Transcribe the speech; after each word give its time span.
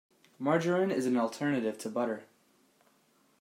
Margarine 0.39 0.89
is 0.89 1.05
an 1.05 1.15
alternative 1.15 1.77
to 1.77 1.87
butter. 1.89 2.23